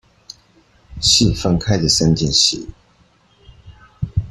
[0.99, 2.67] 是分開的三件事